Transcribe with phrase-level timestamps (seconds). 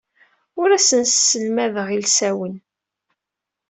[0.61, 2.55] Ur asen-sselmadeɣ ilsawen.